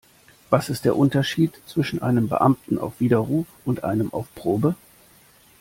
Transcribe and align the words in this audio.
Was 0.49 0.69
ist 0.69 0.85
der 0.85 0.95
Unterschied 0.97 1.61
zwischen 1.67 2.01
einem 2.01 2.27
Beamten 2.27 2.79
auf 2.79 2.99
Widerruf 2.99 3.45
und 3.65 3.83
einem 3.83 4.11
auf 4.11 4.25
Probe? 4.33 4.73